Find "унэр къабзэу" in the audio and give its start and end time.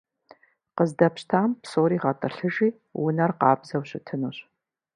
3.03-3.83